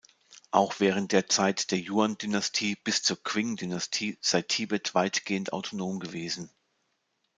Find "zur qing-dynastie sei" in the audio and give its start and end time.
3.03-4.41